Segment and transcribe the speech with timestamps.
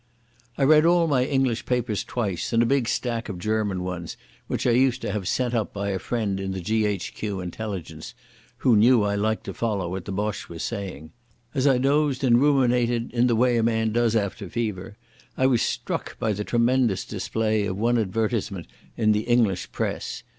[0.57, 4.65] I read all my English papers twice and a big stack of German ones which
[4.65, 7.39] I used to have sent up by a friend in the G.H.Q.
[7.39, 8.15] Intelligence,
[8.65, 11.11] who knew I liked to follow what the Boche was saying.
[11.53, 14.97] As I dozed and ruminated in the way a man does after fever,
[15.37, 18.65] I was struck by the tremendous display of one advertisement
[18.97, 20.23] in the English press.